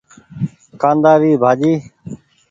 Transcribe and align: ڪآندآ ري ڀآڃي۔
ڪآندآ 0.81 1.11
ري 1.21 1.31
ڀآڃي۔ 1.41 1.73